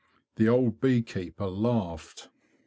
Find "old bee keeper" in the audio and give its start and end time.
0.49-1.45